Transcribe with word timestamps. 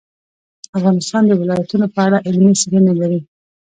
افغانستان 0.77 1.23
د 1.27 1.31
ولایتونو 1.41 1.85
په 1.93 1.99
اړه 2.05 2.17
علمي 2.27 2.53
څېړنې 2.61 2.93
لري. 3.01 3.19